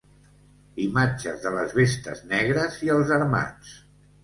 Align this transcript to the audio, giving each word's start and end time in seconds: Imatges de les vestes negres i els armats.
Imatges 0.85 1.43
de 1.43 1.51
les 1.57 1.77
vestes 1.81 2.25
negres 2.33 2.83
i 2.89 2.93
els 2.97 3.15
armats. 3.21 3.79